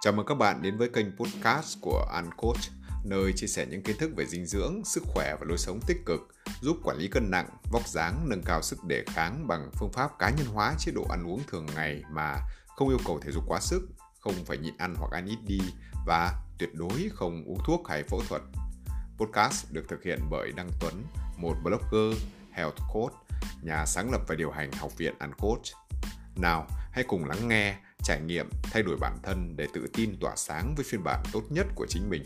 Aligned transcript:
Chào 0.00 0.12
mừng 0.12 0.26
các 0.26 0.34
bạn 0.34 0.62
đến 0.62 0.76
với 0.76 0.88
kênh 0.88 1.16
podcast 1.16 1.80
của 1.80 2.06
Uncoach, 2.14 2.60
nơi 3.04 3.32
chia 3.36 3.46
sẻ 3.46 3.66
những 3.70 3.82
kiến 3.82 3.96
thức 3.98 4.10
về 4.16 4.26
dinh 4.26 4.46
dưỡng, 4.46 4.84
sức 4.84 5.02
khỏe 5.06 5.36
và 5.40 5.46
lối 5.48 5.58
sống 5.58 5.80
tích 5.86 5.96
cực, 6.06 6.20
giúp 6.60 6.76
quản 6.84 6.96
lý 6.96 7.08
cân 7.08 7.30
nặng, 7.30 7.48
vóc 7.72 7.88
dáng, 7.88 8.28
nâng 8.28 8.42
cao 8.42 8.62
sức 8.62 8.84
đề 8.84 9.04
kháng 9.06 9.48
bằng 9.48 9.70
phương 9.74 9.92
pháp 9.92 10.18
cá 10.18 10.30
nhân 10.30 10.46
hóa 10.46 10.74
chế 10.78 10.92
độ 10.92 11.06
ăn 11.10 11.26
uống 11.26 11.42
thường 11.46 11.66
ngày 11.74 12.02
mà 12.12 12.36
không 12.76 12.88
yêu 12.88 12.98
cầu 13.06 13.20
thể 13.22 13.32
dục 13.32 13.44
quá 13.46 13.60
sức, 13.60 13.88
không 14.20 14.34
phải 14.44 14.58
nhịn 14.58 14.76
ăn 14.76 14.94
hoặc 14.98 15.12
ăn 15.12 15.26
ít 15.26 15.38
đi 15.46 15.60
và 16.06 16.32
tuyệt 16.58 16.74
đối 16.74 17.10
không 17.14 17.44
uống 17.44 17.60
thuốc 17.66 17.88
hay 17.88 18.02
phẫu 18.02 18.22
thuật. 18.28 18.42
Podcast 19.18 19.72
được 19.72 19.88
thực 19.88 20.02
hiện 20.02 20.20
bởi 20.30 20.52
Đăng 20.56 20.70
Tuấn, 20.80 21.04
một 21.36 21.54
blogger, 21.62 22.22
health 22.52 22.76
coach, 22.92 23.12
nhà 23.62 23.86
sáng 23.86 24.10
lập 24.12 24.20
và 24.28 24.34
điều 24.34 24.50
hành 24.50 24.72
học 24.72 24.96
viện 24.96 25.14
Uncoach. 25.20 25.64
Nào, 26.36 26.66
hãy 26.90 27.04
cùng 27.08 27.24
lắng 27.24 27.48
nghe 27.48 27.76
trải 28.02 28.20
nghiệm, 28.20 28.48
thay 28.62 28.82
đổi 28.82 28.96
bản 29.00 29.18
thân 29.22 29.56
để 29.56 29.66
tự 29.74 29.86
tin 29.94 30.16
tỏa 30.20 30.32
sáng 30.36 30.74
với 30.76 30.84
phiên 30.84 31.04
bản 31.04 31.22
tốt 31.32 31.42
nhất 31.50 31.66
của 31.74 31.86
chính 31.88 32.10
mình. 32.10 32.24